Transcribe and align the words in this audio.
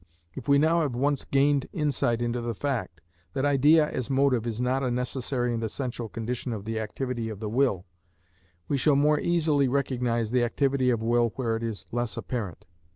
If 0.33 0.49
now 0.49 0.79
we 0.79 0.81
have 0.81 0.95
once 0.95 1.25
gained 1.25 1.67
insight 1.73 2.23
into 2.23 2.41
the 2.41 2.55
fact, 2.55 3.01
that 3.33 3.45
idea 3.45 3.87
as 3.87 4.09
motive 4.09 4.47
is 4.47 4.59
not 4.59 4.81
a 4.81 4.89
necessary 4.89 5.53
and 5.53 5.63
essential 5.63 6.09
condition 6.09 6.53
of 6.53 6.65
the 6.65 6.79
activity 6.79 7.29
of 7.29 7.39
the 7.39 7.49
will, 7.51 7.85
we 8.67 8.77
shall 8.77 8.95
more 8.95 9.19
easily 9.19 9.67
recognise 9.67 10.31
the 10.31 10.43
activity 10.43 10.89
of 10.89 11.03
will 11.03 11.33
where 11.35 11.55
it 11.55 11.61
is 11.61 11.85
less 11.91 12.17
apparent. 12.17 12.65